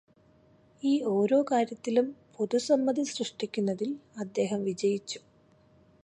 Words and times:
ഈ 0.83 1.01
ഓരോ 1.07 1.45
കാര്യത്തിലും 1.51 2.07
പൊതുസമ്മതി 2.35 3.03
സൃഷ്ടിക്കുന്നതിൽ 3.03 3.89
അദ്ദേഹം 4.17 4.63
വിജയിച്ചു. 4.63 5.19